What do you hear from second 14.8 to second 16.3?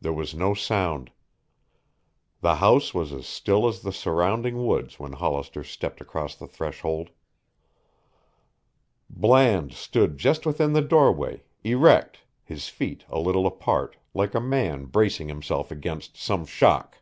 bracing himself against